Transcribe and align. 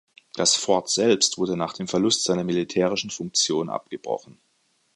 Das 0.33 0.55
Fort 0.55 0.89
selbst 0.89 1.37
wurde 1.37 1.55
nach 1.55 1.73
dem 1.73 1.87
Verlust 1.87 2.23
seiner 2.23 2.43
militärischen 2.43 3.11
Funktion 3.11 3.69
abgebrochen. 3.69 4.39